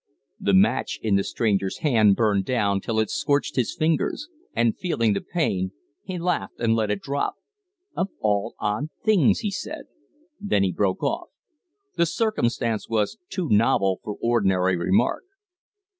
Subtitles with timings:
[0.39, 5.13] The match in the stranger's hand burned down till it scorched his fingers, and, feeling
[5.13, 7.35] the pain, he laughed and let it drop.
[7.95, 9.83] "Of all odd things!" he said.
[10.39, 11.29] Then he broke off.
[11.97, 15.23] The circumstance was too novel for ordinary remark.